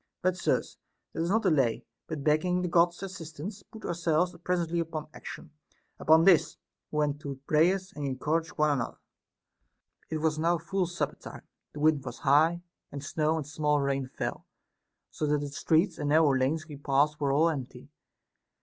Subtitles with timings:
[0.23, 0.79] But, sirs,
[1.13, 5.51] let us not delay, but begging the God's assistance, put ourselves presently upon action.
[5.99, 6.57] Upon this,
[6.89, 8.97] we went to prayers, and encouraged one an other.
[10.09, 10.15] 30.
[10.15, 11.43] It was now full supper time,
[11.73, 14.47] the wind was high, and snow and small rain fell,
[15.11, 17.87] so that the streets and nar row lanes we passed were all empty.